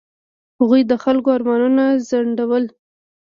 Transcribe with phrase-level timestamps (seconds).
[0.59, 2.63] هغوی د خلکو ارمانونه ځنډول.